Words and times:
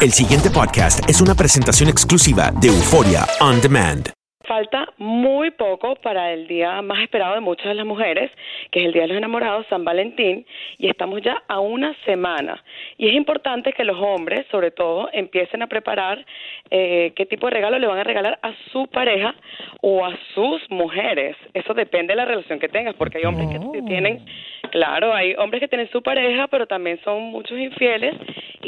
El 0.00 0.12
siguiente 0.12 0.48
podcast 0.48 1.10
es 1.10 1.20
una 1.20 1.34
presentación 1.34 1.88
exclusiva 1.88 2.52
de 2.60 2.68
Euforia 2.68 3.26
On 3.40 3.60
Demand. 3.60 4.12
Falta 4.46 4.86
muy 4.96 5.50
poco 5.50 5.96
para 5.96 6.32
el 6.32 6.46
día 6.46 6.80
más 6.82 7.02
esperado 7.02 7.34
de 7.34 7.40
muchas 7.40 7.66
de 7.66 7.74
las 7.74 7.84
mujeres, 7.84 8.30
que 8.70 8.78
es 8.78 8.86
el 8.86 8.92
Día 8.92 9.02
de 9.02 9.08
los 9.08 9.16
Enamorados, 9.18 9.66
San 9.68 9.84
Valentín, 9.84 10.46
y 10.78 10.88
estamos 10.88 11.20
ya 11.20 11.42
a 11.48 11.58
una 11.58 11.96
semana. 12.04 12.62
Y 12.96 13.08
es 13.08 13.14
importante 13.14 13.72
que 13.72 13.82
los 13.82 13.98
hombres, 13.98 14.46
sobre 14.52 14.70
todo, 14.70 15.08
empiecen 15.12 15.62
a 15.62 15.66
preparar 15.66 16.24
eh, 16.70 17.12
qué 17.16 17.26
tipo 17.26 17.48
de 17.48 17.54
regalo 17.54 17.76
le 17.80 17.88
van 17.88 17.98
a 17.98 18.04
regalar 18.04 18.38
a 18.40 18.54
su 18.70 18.86
pareja 18.86 19.34
o 19.82 20.06
a 20.06 20.16
sus 20.32 20.62
mujeres. 20.70 21.36
Eso 21.54 21.74
depende 21.74 22.12
de 22.12 22.18
la 22.18 22.24
relación 22.24 22.60
que 22.60 22.68
tengas, 22.68 22.94
porque 22.94 23.18
hay 23.18 23.24
hombres 23.24 23.48
que 23.50 23.82
tienen, 23.82 24.24
claro, 24.70 25.12
hay 25.12 25.34
hombres 25.34 25.60
que 25.60 25.68
tienen 25.68 25.90
su 25.90 26.02
pareja, 26.02 26.46
pero 26.46 26.68
también 26.68 27.00
son 27.02 27.24
muchos 27.24 27.58
infieles, 27.58 28.14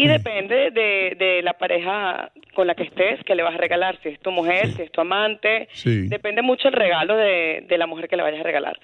y 0.02 0.06
depende 0.08 0.70
de, 0.70 1.14
de 1.18 1.42
la 1.42 1.52
pareja 1.54 2.30
con 2.54 2.66
la 2.66 2.74
que 2.74 2.84
estés, 2.84 3.22
que 3.24 3.34
le 3.34 3.42
vas 3.42 3.54
a 3.54 3.58
regalar, 3.58 3.98
si 4.02 4.08
es 4.10 4.20
tu 4.20 4.30
mujer, 4.30 4.68
si 4.74 4.82
es 4.82 4.90
tu 4.92 5.00
amante, 5.00 5.68
Sí. 5.72 6.08
depende 6.08 6.42
mucho 6.42 6.68
el 6.68 6.74
regalo 6.74 7.16
de, 7.16 7.64
de 7.68 7.78
la 7.78 7.86
mujer 7.86 8.08
que 8.08 8.16
le 8.16 8.22
vayas 8.22 8.40
a 8.40 8.44
regalar. 8.44 8.78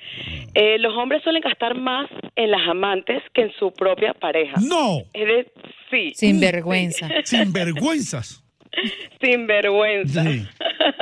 Eh, 0.55 0.79
los 0.79 0.95
hombres 0.95 1.23
suelen 1.23 1.43
gastar 1.43 1.75
más 1.75 2.09
en 2.37 2.51
las 2.51 2.67
amantes 2.69 3.23
que 3.35 3.43
en 3.43 3.53
su 3.59 3.73
propia 3.73 4.13
pareja. 4.15 4.55
No, 4.67 4.99
Es 5.13 5.27
de, 5.27 5.47
sí, 5.91 6.13
Sin 6.15 6.41
vergüenza. 6.41 7.09
sin 7.25 7.53
vergüenzas. 7.53 8.43
sin 9.23 9.47
vergüenza. 9.47 10.23
Sí. 10.23 10.47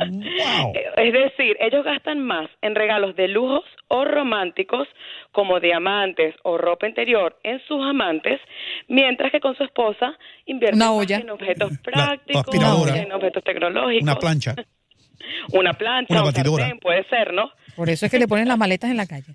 Wow. 0.09 0.73
Es 0.97 1.12
decir, 1.12 1.56
ellos 1.61 1.84
gastan 1.84 2.20
más 2.20 2.48
en 2.62 2.75
regalos 2.75 3.15
de 3.16 3.29
lujos 3.29 3.65
o 3.88 4.05
románticos 4.05 4.88
como 5.33 5.61
diamantes 5.61 6.34
o 6.42 6.56
ropa 6.59 6.87
interior 6.88 7.37
en 7.42 7.61
sus 7.66 7.84
amantes, 7.84 8.41
mientras 8.89 9.30
que 9.33 9.41
con 9.41 9.56
su 9.56 9.65
esposa 9.65 10.16
invierten 10.47 10.77
Una 10.80 10.91
más 10.91 11.01
olla. 11.02 11.16
en 11.19 11.30
objetos 11.30 11.70
La- 11.73 11.78
prácticos, 11.83 12.42
aspiradora. 12.47 12.97
en 12.97 13.12
objetos 13.12 13.45
tecnológicos. 13.45 14.02
Una 14.02 14.16
plancha. 14.16 14.55
Una 15.53 15.72
plancha, 15.72 16.12
Una 16.12 16.20
un 16.22 16.27
batidora. 16.27 16.64
sartén, 16.64 16.81
puede 16.81 17.05
ser, 17.09 17.33
¿no? 17.33 17.50
Por 17.77 17.89
eso 17.89 18.05
es 18.06 18.11
que 18.12 18.19
le 18.19 18.28
ponen 18.28 18.47
las 18.47 18.59
maletas 18.59 18.91
en 18.91 18.97
la 18.98 19.06
calle. 19.06 19.34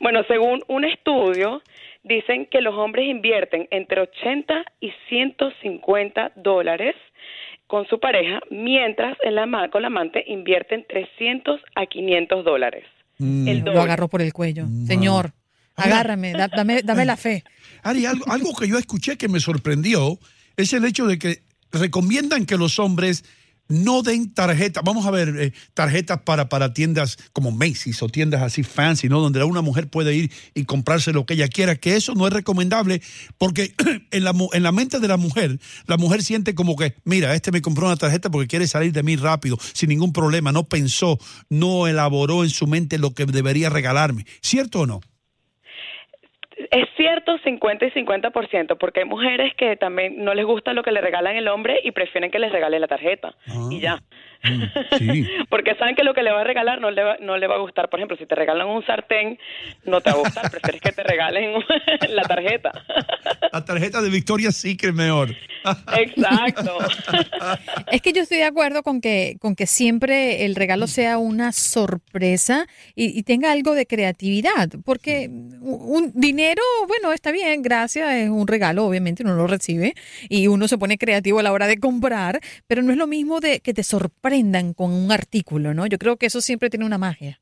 bueno, 0.00 0.22
según 0.28 0.62
un 0.68 0.84
estudio, 0.84 1.62
dicen 2.04 2.46
que 2.50 2.60
los 2.60 2.74
hombres 2.74 3.06
invierten 3.08 3.68
entre 3.70 4.00
80 4.00 4.64
y 4.80 4.90
150 5.08 6.32
dólares 6.36 6.94
con 7.66 7.86
su 7.86 7.98
pareja, 8.00 8.40
mientras 8.50 9.16
en 9.22 9.34
la, 9.36 9.44
ama- 9.44 9.70
con 9.70 9.82
la 9.82 9.88
amante 9.88 10.22
invierten 10.26 10.84
300 10.88 11.60
a 11.74 11.86
500 11.86 12.44
dólares. 12.44 12.84
El 13.18 13.60
Lo 13.60 13.80
agarró 13.80 14.08
por 14.08 14.20
el 14.20 14.32
cuello. 14.32 14.66
Señor, 14.86 15.30
agárrame, 15.76 16.32
da- 16.32 16.48
dame, 16.48 16.82
dame 16.82 17.04
la 17.04 17.16
fe. 17.16 17.44
Ari, 17.82 18.04
algo, 18.04 18.24
algo 18.30 18.50
que 18.54 18.68
yo 18.68 18.78
escuché 18.78 19.16
que 19.16 19.28
me 19.28 19.38
sorprendió 19.40 20.18
es 20.56 20.72
el 20.72 20.84
hecho 20.84 21.06
de 21.06 21.18
que 21.18 21.36
recomiendan 21.72 22.44
que 22.46 22.56
los 22.56 22.78
hombres 22.78 23.24
no 23.72 24.02
den 24.02 24.32
tarjetas, 24.34 24.84
vamos 24.84 25.06
a 25.06 25.10
ver, 25.10 25.34
eh, 25.38 25.52
tarjetas 25.72 26.20
para, 26.22 26.48
para 26.48 26.74
tiendas 26.74 27.16
como 27.32 27.50
Macy's 27.50 28.02
o 28.02 28.08
tiendas 28.08 28.42
así 28.42 28.62
fancy, 28.62 29.08
¿no? 29.08 29.20
Donde 29.20 29.42
una 29.42 29.62
mujer 29.62 29.88
puede 29.88 30.14
ir 30.14 30.30
y 30.54 30.64
comprarse 30.64 31.12
lo 31.12 31.24
que 31.24 31.34
ella 31.34 31.48
quiera, 31.48 31.76
que 31.76 31.96
eso 31.96 32.14
no 32.14 32.26
es 32.26 32.32
recomendable 32.32 33.00
porque 33.38 33.74
en 34.10 34.24
la, 34.24 34.34
en 34.52 34.62
la 34.62 34.72
mente 34.72 35.00
de 35.00 35.08
la 35.08 35.16
mujer, 35.16 35.58
la 35.86 35.96
mujer 35.96 36.22
siente 36.22 36.54
como 36.54 36.76
que, 36.76 36.94
mira, 37.04 37.34
este 37.34 37.50
me 37.50 37.62
compró 37.62 37.86
una 37.86 37.96
tarjeta 37.96 38.30
porque 38.30 38.46
quiere 38.46 38.66
salir 38.66 38.92
de 38.92 39.02
mí 39.02 39.16
rápido, 39.16 39.58
sin 39.72 39.88
ningún 39.88 40.12
problema, 40.12 40.52
no 40.52 40.64
pensó, 40.64 41.18
no 41.48 41.86
elaboró 41.86 42.44
en 42.44 42.50
su 42.50 42.66
mente 42.66 42.98
lo 42.98 43.14
que 43.14 43.24
debería 43.24 43.70
regalarme, 43.70 44.26
¿cierto 44.42 44.80
o 44.80 44.86
no? 44.86 45.00
Es 46.72 46.88
cierto 46.96 47.36
50 47.36 47.84
y 47.84 47.90
50%, 47.90 48.78
porque 48.78 49.00
hay 49.00 49.06
mujeres 49.06 49.52
que 49.56 49.76
también 49.76 50.24
no 50.24 50.32
les 50.32 50.46
gusta 50.46 50.72
lo 50.72 50.82
que 50.82 50.90
le 50.90 51.02
regalan 51.02 51.36
el 51.36 51.48
hombre 51.48 51.78
y 51.84 51.90
prefieren 51.90 52.30
que 52.30 52.38
les 52.38 52.50
regale 52.50 52.80
la 52.80 52.88
tarjeta. 52.88 53.34
Y 53.70 53.78
ya. 53.78 54.02
Mm, 54.42 54.98
sí. 54.98 55.26
porque 55.48 55.74
saben 55.76 55.94
que 55.94 56.02
lo 56.02 56.14
que 56.14 56.22
le 56.22 56.32
va 56.32 56.40
a 56.40 56.44
regalar 56.44 56.80
no 56.80 56.90
le 56.90 57.02
va, 57.02 57.16
no 57.20 57.36
le 57.36 57.46
va 57.46 57.56
a 57.56 57.58
gustar. 57.58 57.88
Por 57.88 58.00
ejemplo, 58.00 58.16
si 58.16 58.26
te 58.26 58.34
regalan 58.34 58.66
un 58.66 58.84
sartén, 58.84 59.38
no 59.84 60.00
te 60.00 60.10
va 60.10 60.16
a 60.16 60.20
gustar. 60.20 60.50
prefieres 60.50 60.80
que 60.80 60.92
te 60.92 61.02
regalen 61.02 61.62
la 62.10 62.22
tarjeta. 62.22 62.72
La 63.52 63.64
tarjeta 63.64 64.02
de 64.02 64.10
Victoria 64.10 64.50
sí 64.52 64.76
que 64.76 64.88
es 64.88 64.94
mejor. 64.94 65.30
Exacto. 65.96 66.78
Es 67.90 68.02
que 68.02 68.12
yo 68.12 68.22
estoy 68.22 68.38
de 68.38 68.44
acuerdo 68.44 68.82
con 68.82 69.00
que, 69.00 69.36
con 69.40 69.54
que 69.54 69.66
siempre 69.66 70.44
el 70.44 70.54
regalo 70.56 70.86
sea 70.86 71.18
una 71.18 71.52
sorpresa 71.52 72.66
y, 72.94 73.16
y 73.18 73.22
tenga 73.22 73.52
algo 73.52 73.74
de 73.74 73.86
creatividad, 73.86 74.70
porque 74.84 75.28
un 75.28 76.12
dinero, 76.14 76.62
bueno, 76.88 77.12
está 77.12 77.30
bien, 77.30 77.62
gracias, 77.62 78.12
es 78.14 78.30
un 78.30 78.46
regalo, 78.46 78.84
obviamente 78.84 79.22
uno 79.22 79.34
lo 79.34 79.46
recibe 79.46 79.94
y 80.28 80.48
uno 80.48 80.68
se 80.68 80.78
pone 80.78 80.98
creativo 80.98 81.38
a 81.38 81.42
la 81.42 81.52
hora 81.52 81.66
de 81.66 81.78
comprar, 81.78 82.40
pero 82.66 82.82
no 82.82 82.90
es 82.90 82.98
lo 82.98 83.06
mismo 83.06 83.40
de 83.40 83.60
que 83.60 83.74
te 83.74 83.82
sorprendan 84.32 84.72
con 84.72 84.92
un 84.92 85.12
artículo, 85.12 85.74
¿no? 85.74 85.86
Yo 85.86 85.98
creo 85.98 86.16
que 86.16 86.24
eso 86.24 86.40
siempre 86.40 86.70
tiene 86.70 86.86
una 86.86 86.96
magia. 86.96 87.41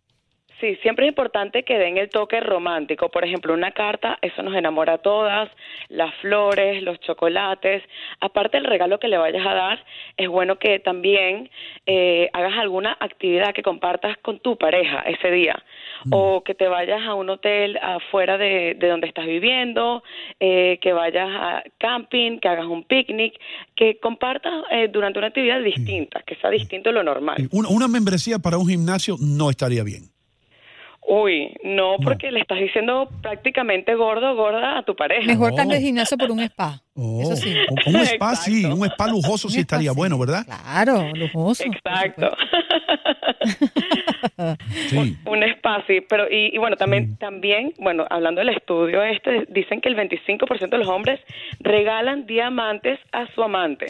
Sí, 0.60 0.76
siempre 0.82 1.06
es 1.06 1.10
importante 1.10 1.62
que 1.62 1.78
den 1.78 1.96
el 1.96 2.10
toque 2.10 2.38
romántico. 2.40 3.08
Por 3.08 3.24
ejemplo, 3.24 3.54
una 3.54 3.72
carta, 3.72 4.18
eso 4.20 4.42
nos 4.42 4.54
enamora 4.54 4.94
a 4.94 4.98
todas, 4.98 5.50
las 5.88 6.14
flores, 6.16 6.82
los 6.82 7.00
chocolates. 7.00 7.82
Aparte 8.20 8.58
del 8.58 8.66
regalo 8.66 8.98
que 8.98 9.08
le 9.08 9.16
vayas 9.16 9.46
a 9.46 9.54
dar, 9.54 9.84
es 10.18 10.28
bueno 10.28 10.56
que 10.56 10.78
también 10.78 11.48
eh, 11.86 12.28
hagas 12.34 12.58
alguna 12.58 12.96
actividad 13.00 13.54
que 13.54 13.62
compartas 13.62 14.18
con 14.18 14.40
tu 14.40 14.58
pareja 14.58 15.00
ese 15.00 15.30
día. 15.30 15.62
O 16.10 16.42
que 16.42 16.54
te 16.54 16.66
vayas 16.66 17.02
a 17.02 17.14
un 17.14 17.28
hotel 17.28 17.78
afuera 17.82 18.38
de, 18.38 18.74
de 18.78 18.88
donde 18.88 19.06
estás 19.06 19.26
viviendo, 19.26 20.02
eh, 20.38 20.78
que 20.80 20.92
vayas 20.94 21.28
a 21.30 21.62
camping, 21.78 22.38
que 22.38 22.48
hagas 22.48 22.66
un 22.66 22.84
picnic, 22.84 23.34
que 23.74 23.98
compartas 23.98 24.64
eh, 24.70 24.88
durante 24.88 25.18
una 25.18 25.28
actividad 25.28 25.60
distinta, 25.62 26.22
que 26.26 26.36
sea 26.36 26.48
distinto 26.50 26.88
a 26.90 26.92
lo 26.92 27.02
normal. 27.02 27.48
Una, 27.50 27.68
una 27.68 27.88
membresía 27.88 28.38
para 28.38 28.56
un 28.56 28.66
gimnasio 28.66 29.16
no 29.20 29.50
estaría 29.50 29.84
bien. 29.84 30.19
Uy, 31.06 31.52
no, 31.64 31.96
porque 32.04 32.30
le 32.30 32.40
estás 32.40 32.58
diciendo 32.58 33.08
prácticamente 33.22 33.94
gordo 33.94 34.34
gorda 34.36 34.78
a 34.78 34.82
tu 34.84 34.94
pareja. 34.94 35.26
Mejor 35.26 35.52
Oh. 35.52 35.56
cambio 35.56 35.76
de 35.78 35.82
gimnasio 35.84 36.16
por 36.16 36.30
un 36.30 36.40
spa. 36.40 36.80
Oh, 36.94 37.22
Eso 37.22 37.36
sí. 37.36 37.54
Un 37.86 37.94
un 37.96 38.00
spa 38.02 38.36
sí, 38.36 38.64
un 38.66 38.84
spa 38.86 39.08
lujoso 39.08 39.48
sí 39.48 39.54
spa, 39.54 39.60
estaría 39.62 39.90
sí. 39.92 39.96
bueno, 39.96 40.18
¿verdad? 40.18 40.44
Claro, 40.44 41.08
lujoso. 41.14 41.64
Exacto. 41.64 42.30
Sí. 44.88 45.16
Un 45.26 45.42
espacio, 45.42 46.02
pero 46.08 46.26
y, 46.30 46.54
y 46.54 46.58
bueno, 46.58 46.76
también 46.76 47.16
también, 47.16 47.72
bueno, 47.78 48.06
hablando 48.10 48.40
del 48.40 48.50
estudio 48.50 49.02
este, 49.02 49.46
dicen 49.48 49.80
que 49.80 49.88
el 49.88 49.96
25% 49.96 50.68
de 50.68 50.78
los 50.78 50.88
hombres 50.88 51.20
regalan 51.60 52.26
diamantes 52.26 52.98
a 53.12 53.26
su 53.34 53.42
amante. 53.42 53.86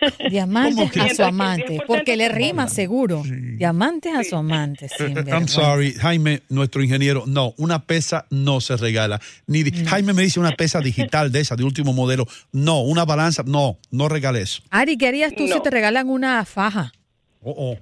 Diamantes 0.30 0.96
a 0.96 1.14
su 1.14 1.22
amante, 1.22 1.78
10% 1.78 1.84
porque 1.86 2.16
le 2.16 2.28
rima 2.28 2.68
seguro. 2.68 3.22
Diamantes 3.24 4.14
a 4.14 4.24
su 4.24 4.36
amante. 4.36 4.88
I'm 4.98 5.48
sorry, 5.48 5.92
Jaime, 5.94 6.42
nuestro 6.48 6.82
ingeniero. 6.82 7.24
No, 7.26 7.54
una 7.56 7.84
pesa 7.84 8.26
no 8.30 8.60
se 8.60 8.76
regala. 8.76 9.20
Ni 9.46 9.62
di- 9.62 9.84
Jaime 9.84 10.12
me 10.12 10.22
dice 10.22 10.40
una 10.40 10.52
pesa 10.52 10.80
digital 10.80 11.32
de 11.32 11.40
esa, 11.40 11.56
de 11.56 11.64
último 11.64 11.92
modelo. 11.92 12.26
No, 12.52 12.80
una 12.82 13.04
balanza. 13.04 13.42
No, 13.46 13.78
no 13.90 14.08
regales. 14.08 14.62
Ari, 14.70 14.96
¿qué 14.96 15.08
harías 15.08 15.34
tú 15.34 15.46
si 15.48 15.60
te 15.62 15.70
regalan 15.70 16.08
una 16.08 16.44
faja? 16.44 16.92
Oh, 17.40 17.54
oh. 17.56 17.78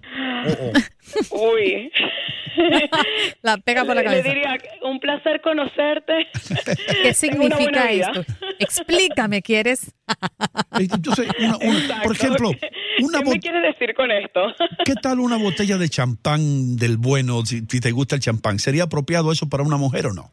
Uy. 1.30 1.90
La 3.42 3.58
pega 3.58 3.84
por 3.84 3.94
la 3.94 4.02
Le- 4.02 4.08
le 4.08 4.22
cabeza. 4.22 4.28
diría, 4.28 4.58
un 4.82 4.98
placer 4.98 5.40
conocerte. 5.42 6.26
¿Qué 7.02 7.12
significa 7.12 7.90
esto? 7.90 8.24
Explícame, 8.58 9.42
¿quieres? 9.42 9.92
Entonces, 10.78 11.28
una- 11.38 11.56
una- 11.58 11.78
Exacto. 11.78 12.02
por 12.02 12.16
ejemplo, 12.16 12.50
una 13.02 13.18
¿Qué 13.22 13.30
me 13.30 13.40
quieres 13.40 13.62
decir 13.62 13.94
con 13.94 14.10
esto? 14.10 14.40
¿qué 14.86 14.94
tal 14.94 15.20
una 15.20 15.36
botella 15.36 15.76
de 15.76 15.88
champán 15.90 16.76
del 16.76 16.96
bueno, 16.96 17.44
si, 17.44 17.60
si 17.68 17.80
te 17.80 17.90
gusta 17.90 18.14
el 18.14 18.22
champán? 18.22 18.58
¿Sería 18.58 18.84
apropiado 18.84 19.32
eso 19.32 19.48
para 19.50 19.62
una 19.62 19.76
mujer 19.76 20.06
o 20.06 20.14
no? 20.14 20.30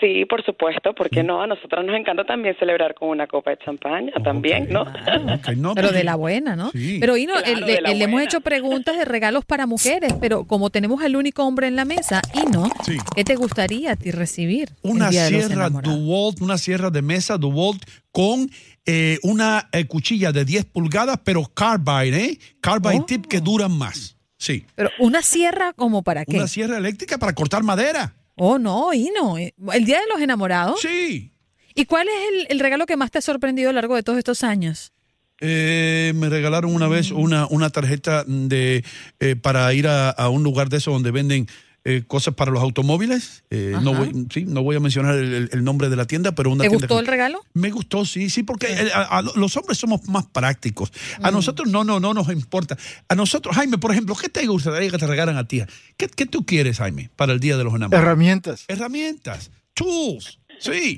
Sí, 0.00 0.26
por 0.26 0.44
supuesto, 0.44 0.94
¿por 0.94 1.08
qué 1.08 1.22
no? 1.22 1.40
A 1.40 1.46
nosotros 1.46 1.84
nos 1.84 1.96
encanta 1.96 2.24
también 2.24 2.54
celebrar 2.58 2.94
con 2.94 3.08
una 3.08 3.26
copa 3.26 3.50
de 3.52 3.58
champaña, 3.64 4.12
también, 4.22 4.68
¿no? 4.70 4.84
Pero 5.46 5.74
porque- 5.74 5.92
de 5.92 6.04
la 6.04 6.16
buena, 6.16 6.54
¿no? 6.54 6.70
Sí. 6.72 6.98
Pero 7.00 7.16
Ino, 7.16 7.32
Claro, 7.34 7.46
el- 7.60 7.64
de 7.64 7.80
la 7.80 7.92
el- 7.92 7.98
le 7.98 8.04
hemos 8.04 8.20
hecho 8.22 8.40
preguntas 8.42 8.98
de 8.98 9.04
regalos 9.06 9.44
para 9.46 9.66
mujeres, 9.66 10.12
pero 10.20 10.44
como 10.44 10.68
tenemos 10.70 11.02
al 11.02 11.16
único 11.16 11.44
hombre 11.46 11.66
en 11.68 11.76
la 11.76 11.84
mesa, 11.86 12.20
Ino, 12.34 12.68
Sí. 12.84 12.98
¿qué 13.14 13.24
te 13.24 13.36
gustaría 13.36 13.92
a 13.92 13.96
ti 13.96 14.10
recibir? 14.10 14.68
una 14.82 15.10
sierra? 15.10 15.70
DeWalt, 15.70 16.40
una 16.42 16.58
sierra 16.58 16.90
de 16.90 17.00
mesa 17.02 17.38
DeWalt 17.38 17.82
con 18.12 18.50
eh, 18.84 19.18
una 19.22 19.68
eh, 19.72 19.86
cuchilla 19.86 20.30
de 20.30 20.44
10 20.44 20.66
pulgadas, 20.66 21.18
pero 21.24 21.42
carbide, 21.52 22.24
¿eh? 22.24 22.38
Carbide 22.60 23.00
Oh. 23.00 23.04
tip 23.04 23.26
que 23.26 23.40
duran 23.40 23.76
más. 23.76 24.16
Sí. 24.38 24.64
Pero 24.74 24.90
una 25.00 25.22
sierra 25.22 25.72
como 25.72 26.02
para 26.02 26.24
qué? 26.24 26.36
Una 26.36 26.46
sierra 26.46 26.76
eléctrica 26.76 27.16
para 27.18 27.32
cortar 27.34 27.62
madera. 27.62 28.12
Oh, 28.36 28.58
no, 28.58 28.92
Ino. 28.92 29.38
eh, 29.38 29.54
El 29.72 29.84
Día 29.84 29.98
de 30.00 30.06
los 30.12 30.20
Enamorados. 30.20 30.80
Sí. 30.80 31.32
¿Y 31.74 31.84
cuál 31.86 32.06
es 32.08 32.14
el, 32.32 32.46
el 32.50 32.60
regalo 32.60 32.86
que 32.86 32.96
más 32.96 33.10
te 33.10 33.18
ha 33.18 33.22
sorprendido 33.22 33.70
a 33.70 33.72
lo 33.72 33.76
largo 33.80 33.96
de 33.96 34.02
todos 34.02 34.18
estos 34.18 34.44
años? 34.44 34.92
Eh, 35.40 36.12
me 36.14 36.30
regalaron 36.30 36.74
una 36.74 36.88
vez 36.88 37.10
una, 37.10 37.46
una 37.48 37.68
tarjeta 37.68 38.24
de 38.26 38.82
eh, 39.20 39.36
para 39.36 39.72
ir 39.74 39.86
a, 39.86 40.08
a 40.08 40.30
un 40.30 40.42
lugar 40.42 40.70
de 40.70 40.78
eso 40.78 40.92
donde 40.92 41.10
venden 41.10 41.46
eh, 41.88 42.02
cosas 42.06 42.34
para 42.34 42.50
los 42.50 42.60
automóviles. 42.62 43.44
Eh, 43.50 43.76
no, 43.80 43.94
voy, 43.94 44.26
sí, 44.34 44.44
no 44.44 44.62
voy 44.64 44.74
a 44.74 44.80
mencionar 44.80 45.14
el, 45.14 45.62
nombre 45.62 45.88
de 45.88 45.94
la 45.94 46.04
tienda, 46.04 46.34
pero 46.34 46.50
una 46.50 46.64
¿Te 46.64 46.68
tienda 46.68 46.86
gustó 46.86 46.96
que- 46.96 47.00
el 47.00 47.06
regalo? 47.06 47.44
Me 47.54 47.70
gustó, 47.70 48.04
sí, 48.04 48.28
sí, 48.28 48.42
porque 48.42 48.66
a- 48.92 49.18
a 49.18 49.22
los 49.22 49.56
hombres 49.56 49.78
somos 49.78 50.08
más 50.08 50.26
prácticos. 50.26 50.92
A 51.22 51.30
nosotros 51.30 51.68
no, 51.68 51.84
no, 51.84 52.00
no 52.00 52.12
nos 52.12 52.28
importa. 52.30 52.76
A 53.08 53.14
nosotros, 53.14 53.54
Jaime, 53.54 53.78
por 53.78 53.92
ejemplo, 53.92 54.16
¿qué 54.16 54.28
te 54.28 54.44
gustaría 54.46 54.90
que 54.90 54.98
te 54.98 55.06
regalan 55.06 55.36
a 55.36 55.46
ti? 55.46 55.62
¿Qué, 55.96 56.08
qué 56.08 56.26
tú 56.26 56.44
quieres, 56.44 56.78
Jaime, 56.78 57.10
para 57.14 57.32
el 57.32 57.40
Día 57.40 57.56
de 57.56 57.62
los 57.64 57.72
Enamorados? 57.74 58.02
Herramientas. 58.04 58.64
Herramientas, 58.68 59.50
tools, 59.76 60.40
sí. 60.58 60.96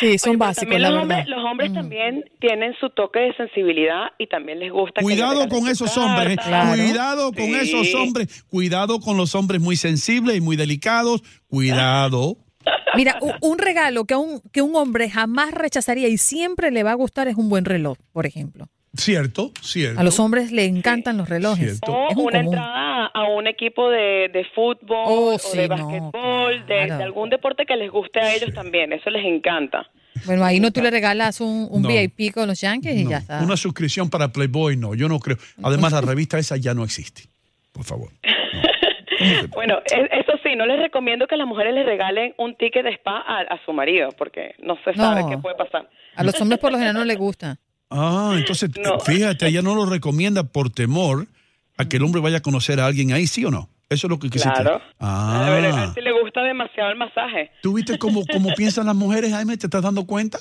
Sí, 0.00 0.18
son 0.18 0.30
Oye, 0.30 0.38
básicos, 0.38 0.62
también 0.62 0.82
la 0.82 0.90
los 0.90 0.98
verdad. 1.06 1.18
hombres, 1.20 1.36
los 1.36 1.44
hombres 1.50 1.72
también 1.72 2.24
tienen 2.40 2.74
su 2.80 2.90
toque 2.90 3.20
de 3.20 3.34
sensibilidad 3.36 4.06
y 4.18 4.26
también 4.26 4.58
les 4.58 4.72
gusta. 4.72 5.00
les 5.00 5.04
Cuidado 5.04 5.48
con 5.48 5.68
esos 5.68 5.96
hombres, 5.96 6.32
eh. 6.32 6.36
Claro. 6.44 6.70
cuidado 6.82 7.32
con 7.32 7.44
Sí. 7.44 7.54
esos 7.54 7.94
hombres, 7.94 8.42
cuidado 8.44 8.98
con 8.98 9.16
los 9.16 9.36
hombres 9.36 9.60
muy 9.60 9.76
sensibles 9.76 10.36
y 10.36 10.40
muy 10.40 10.56
delicados, 10.56 11.22
cuidado. 11.46 12.38
Mira, 12.96 13.18
un 13.40 13.58
regalo 13.58 14.04
que 14.04 14.16
un, 14.16 14.40
que 14.52 14.62
un 14.62 14.74
hombre 14.74 15.08
jamás 15.10 15.52
rechazaría 15.52 16.08
y 16.08 16.18
siempre 16.18 16.70
le 16.72 16.82
va 16.82 16.90
a 16.92 16.94
gustar 16.94 17.28
es 17.28 17.36
un 17.36 17.48
buen 17.48 17.64
reloj, 17.64 17.96
por 18.12 18.26
ejemplo. 18.26 18.66
Cierto, 18.96 19.52
cierto. 19.60 20.00
A 20.00 20.04
los 20.04 20.20
hombres 20.20 20.52
le 20.52 20.64
encantan 20.66 21.16
los 21.16 21.28
relojes. 21.28 21.78
Cierto. 21.80 21.92
O 21.92 22.10
Es 22.10 22.16
un 22.16 22.22
una 22.26 22.38
común. 22.38 22.54
entrada 22.54 22.93
a 23.14 23.24
un 23.24 23.46
equipo 23.46 23.88
de, 23.90 24.28
de 24.32 24.44
fútbol 24.54 25.04
Oh, 25.06 25.34
o 25.34 25.38
sí, 25.38 25.56
de 25.56 25.68
no, 25.68 25.76
basquetbol, 25.76 26.66
de- 26.66 26.74
de, 26.74 26.86
claro. 26.86 27.04
algún 27.04 27.30
deporte 27.30 27.64
que 27.64 27.76
les 27.76 27.90
guste 27.90 28.20
a 28.20 28.34
ellos 28.34 28.52
también. 28.52 28.92
Eso 28.92 29.08
les 29.08 29.24
encanta. 29.24 29.88
Bueno, 30.26 30.44
ahí 30.44 30.60
no 30.60 30.70
tú 30.72 30.80
le 30.82 30.90
regalas 30.90 31.40
un, 31.40 31.66
un 31.70 31.82
No. 31.82 31.88
VIP 31.88 32.32
con 32.34 32.46
los 32.48 32.60
Yankees 32.60 32.96
y 32.96 33.04
No, 33.04 33.10
ya 33.10 33.18
está. 33.18 33.40
Una 33.42 33.56
suscripción 33.56 34.10
para 34.10 34.28
Playboy, 34.28 34.76
no, 34.76 34.94
yo 34.94 35.08
no 35.08 35.18
creo. 35.18 35.36
Además, 35.62 35.92
la 35.92 36.00
revista 36.12 36.38
esa 36.38 36.56
ya 36.56 36.74
no 36.74 36.84
existe. 36.84 37.22
Por 37.72 37.84
favor. 37.84 38.10
Bueno, 39.54 39.78
e- 39.86 40.20
eso 40.20 40.32
sí, 40.42 40.54
no 40.56 40.66
les 40.66 40.78
recomiendo 40.78 41.26
que 41.26 41.36
las 41.36 41.46
mujeres 41.46 41.74
les 41.74 41.86
regalen 41.86 42.34
un 42.38 42.56
ticket 42.56 42.84
de 42.84 42.90
spa 42.94 43.18
a, 43.26 43.40
a 43.42 43.64
su 43.64 43.72
marido, 43.72 44.10
porque 44.18 44.54
no 44.62 44.76
se 44.84 44.92
sabe 44.94 45.22
No. 45.22 45.30
qué 45.30 45.38
puede 45.38 45.54
pasar. 45.56 45.88
A 46.16 46.24
los 46.24 46.38
hombres 46.40 46.58
por 46.60 46.72
lo 46.72 46.78
general 46.78 46.96
no 46.96 47.04
les 47.04 47.16
gusta. 47.16 47.58
Ah, 47.90 48.34
entonces, 48.36 48.70
No. 48.76 48.98
fíjate, 49.00 49.46
ella 49.46 49.62
no 49.62 49.74
lo 49.74 49.86
recomienda 49.86 50.42
por 50.44 50.70
temor 50.70 51.26
a 51.76 51.84
que 51.88 51.96
el 51.96 52.02
hombre 52.02 52.20
vaya 52.20 52.38
a 52.38 52.42
conocer 52.42 52.80
a 52.80 52.86
alguien 52.86 53.12
ahí, 53.12 53.26
¿sí 53.26 53.44
o 53.44 53.50
no? 53.50 53.68
Eso 53.90 54.06
es 54.06 54.10
lo 54.10 54.18
que 54.18 54.30
quisiste. 54.30 54.60
Claro. 54.62 54.80
A 54.98 55.50
ver, 55.50 55.64
a 55.66 55.68
ver 55.68 55.74
Ah. 55.74 55.92
si 55.94 56.00
le 56.00 56.12
gusta 56.20 56.42
demasiado 56.42 56.90
el 56.90 56.96
masaje. 56.96 57.50
¿Tú 57.62 57.74
viste 57.74 57.98
cómo, 57.98 58.24
cómo 58.32 58.48
piensan 58.56 58.86
las 58.86 58.94
mujeres, 58.96 59.30
Jaime? 59.32 59.56
¿Te 59.56 59.66
estás 59.66 59.82
dando 59.82 60.04
cuenta? 60.06 60.38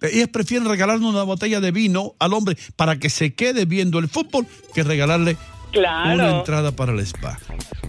Ellas 0.00 0.28
prefieren 0.28 0.68
regalarle 0.68 1.06
una 1.06 1.22
botella 1.22 1.60
de 1.60 1.70
vino 1.72 2.14
al 2.18 2.32
hombre 2.34 2.56
para 2.76 2.98
que 2.98 3.08
se 3.10 3.34
quede 3.34 3.64
viendo 3.64 3.98
el 3.98 4.08
fútbol 4.08 4.46
que 4.74 4.82
regalarle 4.82 5.32
una 5.32 5.72
Claro. 5.72 6.38
entrada 6.38 6.72
para 6.72 6.92
el 6.92 7.00
spa. 7.00 7.38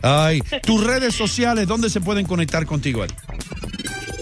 Ay, 0.01 0.41
tus 0.63 0.85
redes 0.85 1.15
sociales, 1.15 1.67
¿dónde 1.67 1.89
se 1.89 2.01
pueden 2.01 2.25
conectar 2.25 2.65
contigo? 2.65 3.03
Ari? 3.03 3.13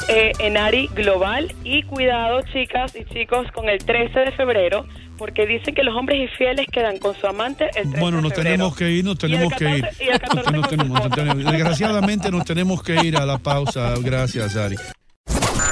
Eh, 0.08 0.32
en 0.40 0.56
Ari 0.58 0.88
Global 0.94 1.54
y 1.64 1.82
cuidado 1.84 2.42
chicas 2.54 2.96
y 2.96 3.06
chicos 3.12 3.48
con 3.54 3.70
el 3.70 3.80
13 3.80 4.20
de 4.20 4.32
febrero 4.34 4.86
porque 5.18 5.46
dicen 5.46 5.74
que 5.76 5.84
los 5.84 5.96
hombres 5.96 6.20
infieles 6.30 6.66
quedan 6.72 6.98
con 7.00 7.16
su 7.16 7.26
amante 7.28 7.66
el 7.76 7.84
13 7.90 8.00
Bueno, 8.00 8.22
nos 8.22 8.34
tenemos 8.34 8.76
que 8.76 8.90
ir, 8.92 9.06
nos 9.06 9.16
Y 9.16 9.26
el 9.26 9.32
tenemos 9.32 9.54
que 9.54 9.70
ir. 9.78 9.82
14 9.82 10.04
y 10.04 10.08
el 10.10 10.20
14 10.20 10.52
Nos 10.52 10.62
con 10.62 10.64
su 10.64 10.70
tenemos- 10.70 10.90
nos 11.00 11.06
esposa. 11.06 11.16
tenemos- 11.16 11.52
desgraciadamente 11.52 12.32
nos 12.32 12.46
tenemos 12.46 12.84
que 12.84 12.96
ir 13.06 13.18
a 13.18 13.26
la 13.26 13.38
pausa. 13.38 13.94
Gracias, 14.02 14.56
Ari. 14.56 14.76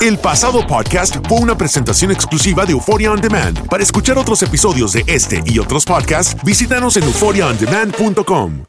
El 0.01 0.17
pasado 0.17 0.65
podcast 0.67 1.15
fue 1.27 1.39
una 1.39 1.57
presentación 1.57 2.11
exclusiva 2.11 2.65
de 2.65 2.73
Euphoria 2.73 3.11
On 3.11 3.21
Demand. 3.21 3.67
Para 3.69 3.83
escuchar 3.83 4.17
otros 4.17 4.41
episodios 4.43 4.91
de 4.93 5.03
este 5.07 5.41
y 5.45 5.59
otros 5.59 5.85
podcasts, 5.85 6.35
visítanos 6.43 6.97
en 6.97 7.03
euphoriaondemand.com. 7.03 8.63